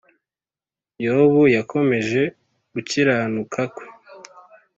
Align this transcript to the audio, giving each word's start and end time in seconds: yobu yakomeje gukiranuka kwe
yobu 1.05 1.41
yakomeje 1.55 2.21
gukiranuka 2.73 3.61
kwe 3.73 3.85